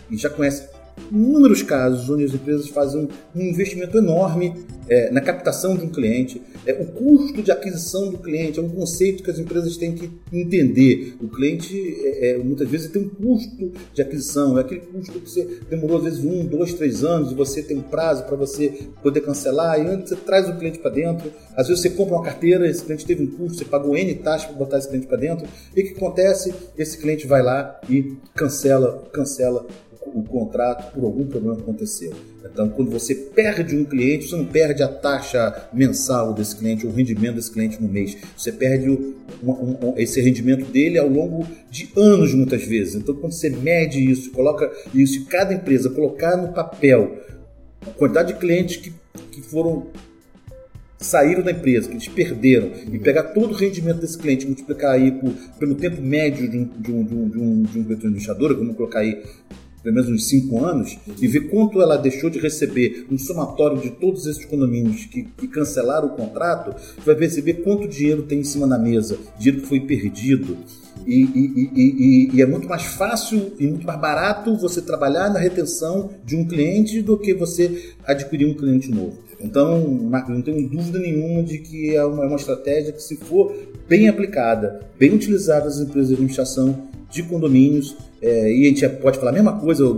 e 0.10 0.18
já 0.18 0.30
conhece 0.30 0.68
inúmeros 1.12 1.62
casos 1.62 2.10
onde 2.10 2.24
as 2.24 2.34
empresas 2.34 2.68
fazem 2.70 3.08
um 3.36 3.42
investimento 3.42 3.98
enorme 3.98 4.54
é, 4.92 5.10
na 5.10 5.22
captação 5.22 5.78
de 5.78 5.86
um 5.86 5.90
cliente. 5.90 6.42
É, 6.66 6.74
o 6.74 6.86
custo 6.88 7.42
de 7.42 7.52
aquisição 7.52 8.10
do 8.12 8.18
cliente 8.18 8.60
é 8.60 8.62
um 8.62 8.70
conceito 8.70 9.24
que 9.24 9.32
as 9.32 9.40
empresas 9.40 9.78
têm 9.78 9.94
que 9.94 10.12
entender. 10.32 11.16
O 11.22 11.30
cliente, 11.30 11.74
é, 12.04 12.32
é 12.32 12.38
muitas 12.38 12.70
vezes, 12.70 12.92
tem 12.92 13.02
um 13.04 13.10
custo 13.10 13.72
de 13.94 14.02
aquisição, 14.02 14.58
é 14.58 14.62
aquele 14.62 14.82
custo 14.82 15.20
que 15.20 15.30
você 15.30 15.60
demorou, 15.70 15.98
às 15.98 16.04
vezes, 16.04 16.20
um, 16.24 16.46
dois, 16.46 16.74
três 16.74 17.04
anos, 17.04 17.32
e 17.32 17.36
você 17.36 17.62
tem 17.62 17.78
um 17.78 17.82
prazo 17.82 18.26
para 18.26 18.36
você 18.36 18.88
poder 19.02 19.22
cancelar, 19.22 19.80
e 19.80 19.88
antes 19.88 20.10
você 20.10 20.16
traz 20.18 20.50
o 20.50 20.58
cliente 20.58 20.80
para 20.80 20.92
dentro. 20.92 21.32
Às 21.56 21.68
vezes 21.68 21.82
você 21.82 21.90
compra 21.90 22.16
uma 22.16 22.24
carteira, 22.24 22.68
esse 22.68 22.84
cliente 22.84 23.06
teve 23.06 23.24
um 23.24 23.28
custo, 23.28 23.60
você 23.60 23.66
pagou 23.66 23.96
N 23.96 24.14
taxas 24.16 24.48
para 24.48 24.58
botar 24.58 24.78
esse 24.78 24.90
cliente 24.90 25.08
para 25.08 25.18
dentro, 25.18 25.48
e 25.76 25.82
o 25.82 25.86
que 25.86 25.94
acontece? 25.94 26.54
Esse 26.78 26.98
cliente 26.98 27.26
vai 27.26 27.42
lá 27.42 27.80
e 27.90 28.18
cancela, 28.36 29.04
cancela 29.14 29.66
o 30.05 30.24
contrato 30.24 30.93
por 30.93 31.03
algum 31.03 31.25
problema 31.25 31.55
que 31.55 31.62
aconteceu. 31.62 32.13
Então, 32.43 32.70
quando 32.70 32.91
você 32.91 33.13
perde 33.13 33.75
um 33.75 33.86
cliente, 33.86 34.27
você 34.27 34.36
não 34.36 34.46
perde 34.46 34.84
a 34.84 34.88
taxa 34.88 35.70
mensal 35.72 36.34
desse 36.34 36.55
cliente, 36.55 36.86
o 36.86 36.91
rendimento 36.91 37.36
desse 37.36 37.51
cliente 37.51 37.81
no 37.81 37.88
mês. 37.88 38.17
Você 38.36 38.51
perde 38.51 38.89
o, 38.89 39.15
um, 39.43 39.51
um, 39.51 39.93
esse 39.98 40.20
rendimento 40.20 40.65
dele 40.65 40.98
ao 40.98 41.08
longo 41.08 41.48
de 41.70 41.89
anos, 41.96 42.34
muitas 42.34 42.63
vezes. 42.63 42.96
Então, 42.96 43.15
quando 43.15 43.34
você 43.34 43.50
mede 43.50 44.00
isso, 44.00 44.31
coloca 44.31 44.72
isso, 44.93 45.20
e 45.20 45.25
cada 45.25 45.53
empresa 45.53 45.89
colocar 45.89 46.36
no 46.36 46.51
papel 46.53 47.17
a 47.81 47.91
quantidade 47.91 48.34
de 48.34 48.39
clientes 48.39 48.77
que, 48.77 48.93
que 49.31 49.41
foram 49.41 49.88
saíram 51.01 51.41
da 51.41 51.51
empresa, 51.51 51.88
que 51.88 51.96
eles 51.96 52.08
perderam, 52.08 52.72
e 52.91 53.00
pegar 53.00 53.24
todo 53.24 53.51
o 53.51 53.55
rendimento 53.55 54.00
desse 54.00 54.17
cliente, 54.17 54.46
multiplicar 54.46 54.91
aí 54.91 55.12
por, 55.12 55.31
pelo 55.58 55.74
tempo 55.74 56.00
médio 56.00 56.48
de 56.48 56.58
um, 56.58 56.65
de 56.65 56.91
um, 56.91 57.03
de 57.03 57.15
um, 57.15 57.29
de 57.29 57.39
um, 57.39 57.63
de 57.63 57.79
um 57.79 57.93
administrador, 57.93 58.55
vamos 58.55 58.75
colocar 58.75 59.00
aí 59.00 59.24
pelo 59.84 59.96
menos 59.96 60.10
uns 60.10 60.28
cinco 60.28 60.64
anos, 60.64 60.98
e 61.20 61.28
ver 61.28 61.50
quanto 61.50 61.82
ela 61.82 61.98
deixou 61.98 62.30
de 62.30 62.40
receber 62.40 63.06
no 63.10 63.18
somatório 63.18 63.82
de 63.82 63.90
todos 63.92 64.26
esses 64.26 64.46
condomínios 64.46 65.06
que, 65.06 65.24
que 65.24 65.48
cancelaram 65.48 66.08
o 66.08 66.16
contrato, 66.16 66.76
vai 67.06 67.16
perceber 67.16 67.56
quanto 67.56 67.88
dinheiro 67.88 68.24
tem 68.24 68.40
em 68.40 68.44
cima 68.44 68.68
da 68.68 68.78
mesa, 68.78 69.18
dinheiro 69.38 69.62
que 69.62 69.68
foi 69.68 69.80
perdido. 69.80 70.58
E, 71.06 71.24
e, 71.24 71.72
e, 71.74 72.36
e, 72.36 72.42
é 72.42 72.46
muito 72.46 72.68
mais 72.68 72.84
fácil 72.84 73.54
e 73.58 73.66
muito 73.66 73.88
mais 73.88 74.00
barato 74.00 74.56
você 74.58 74.82
trabalhar 74.82 75.30
na 75.32 75.40
retenção 75.40 76.12
de 76.24 76.36
um 76.36 76.46
cliente 76.48 77.02
do 77.02 77.18
que 77.18 77.34
você 77.34 77.94
adquirir 78.06 78.46
um 78.46 78.54
cliente 78.54 78.92
novo. 78.92 79.18
Então, 79.40 79.80
não 79.80 80.42
tenho 80.42 80.70
dúvida 80.70 81.00
nenhuma 81.00 81.42
de 81.42 81.58
que 81.58 81.96
é 81.96 82.06
uma, 82.06 82.24
é 82.24 82.28
uma 82.28 82.36
estratégia 82.36 82.94
que, 82.94 83.02
se 83.02 83.16
for 83.16 83.52
bem 83.90 84.08
aplicada, 84.08 84.82
bem 85.00 85.12
utilizada 85.14 85.66
nas 85.66 85.80
empresas 85.80 86.10
de 86.10 86.14
administração 86.14 86.88
de 87.12 87.24
condomínios, 87.24 87.96
é, 88.22 88.51
e 88.51 88.65
a 88.65 88.70
gente 88.70 88.88
pode 89.01 89.18
falar 89.18 89.32
a 89.32 89.34
mesma 89.34 89.60
coisa, 89.60 89.84
eu 89.84 89.96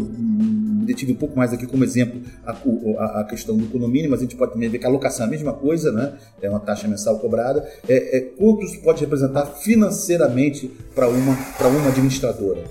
detive 0.83 1.13
um 1.13 1.15
pouco 1.15 1.37
mais 1.37 1.53
aqui 1.53 1.65
como 1.65 1.83
exemplo 1.83 2.21
a, 2.45 2.51
a, 2.51 3.21
a, 3.21 3.23
questão 3.23 3.55
do 3.55 3.67
condomínio, 3.67 4.09
mas 4.09 4.19
a 4.19 4.23
gente 4.23 4.35
pode 4.35 4.53
também 4.53 4.69
ver 4.69 4.79
que 4.79 4.85
a 4.85 4.89
locação 4.89 5.25
é 5.25 5.27
a 5.27 5.31
mesma 5.31 5.53
coisa, 5.53 5.91
né? 5.91 6.17
é 6.41 6.49
uma 6.49 6.59
taxa 6.59 6.87
mensal 6.87 7.19
cobrada. 7.19 7.67
É, 7.87 8.17
é, 8.17 8.21
quanto 8.21 8.63
isso 8.63 8.81
pode 8.81 9.01
representar 9.01 9.45
financeiramente 9.45 10.69
para 10.93 11.07
uma, 11.07 11.33
uma 11.33 11.89
administradora? 11.89 12.63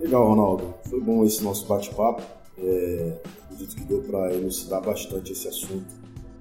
Legal, 0.00 0.28
Ronaldo. 0.28 0.74
Foi 0.88 1.00
bom 1.00 1.24
esse 1.24 1.42
nosso 1.42 1.66
bate-papo. 1.66 2.22
É, 2.58 3.12
acredito 3.44 3.76
que 3.76 3.84
deu 3.84 4.02
para 4.02 4.32
elucidar 4.32 4.82
bastante 4.82 5.32
esse 5.32 5.46
assunto. 5.46 6.00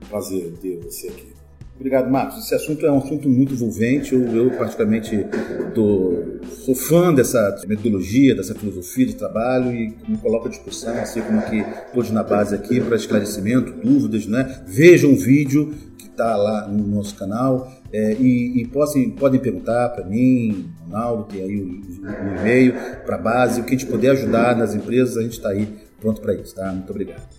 Prazer 0.09 0.53
ter 0.61 0.79
você 0.79 1.09
aqui. 1.09 1.38
Obrigado, 1.79 2.11
Marcos. 2.11 2.43
Esse 2.43 2.53
assunto 2.53 2.85
é 2.85 2.91
um 2.91 2.97
assunto 2.97 3.29
muito 3.29 3.53
envolvente. 3.53 4.13
Eu, 4.13 4.27
eu 4.35 4.51
particularmente, 4.51 5.25
tô, 5.73 6.39
sou 6.65 6.75
fã 6.75 7.13
dessa 7.13 7.57
metodologia, 7.69 8.35
dessa 8.35 8.53
filosofia 8.53 9.05
de 9.05 9.15
trabalho 9.15 9.71
e 9.71 9.95
me 10.05 10.17
coloco 10.17 10.47
à 10.47 10.49
discussão, 10.49 10.93
assim 10.99 11.21
como 11.21 11.41
que 11.43 11.63
todos 11.93 12.11
na 12.11 12.21
base 12.21 12.53
aqui, 12.53 12.81
para 12.81 12.97
esclarecimento, 12.97 13.71
dúvidas, 13.71 14.27
né? 14.27 14.61
Vejam 14.67 15.13
o 15.13 15.17
vídeo 15.17 15.73
que 15.97 16.07
está 16.07 16.35
lá 16.35 16.67
no 16.67 16.85
nosso 16.85 17.15
canal 17.15 17.71
é, 17.93 18.13
e, 18.19 18.61
e 18.61 18.67
possam, 18.67 19.09
podem 19.11 19.39
perguntar 19.39 19.87
para 19.89 20.03
mim, 20.03 20.69
Ronaldo, 20.85 21.23
tem 21.31 21.41
aí 21.41 21.61
o, 21.61 21.65
o, 21.65 22.35
o 22.35 22.39
e-mail 22.39 22.73
para 23.05 23.15
a 23.15 23.19
base, 23.19 23.61
o 23.61 23.63
que 23.63 23.73
a 23.73 23.77
gente 23.77 23.89
puder 23.89 24.11
ajudar 24.11 24.53
nas 24.53 24.75
empresas, 24.75 25.15
a 25.15 25.21
gente 25.21 25.37
está 25.37 25.47
aí 25.47 25.65
pronto 26.01 26.19
para 26.19 26.33
isso, 26.33 26.53
tá? 26.53 26.73
Muito 26.73 26.89
obrigado. 26.89 27.38